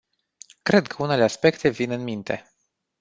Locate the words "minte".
2.03-2.53